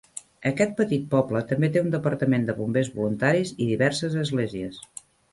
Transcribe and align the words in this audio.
Aquest 0.51 0.71
petit 0.77 1.03
poble 1.09 1.41
també 1.51 1.67
té 1.75 1.83
un 1.83 1.91
departament 1.95 2.47
de 2.47 2.55
bombers 2.61 2.89
voluntaris 2.95 3.51
i 3.65 3.67
diverses 3.73 4.17
esglésies. 4.23 4.81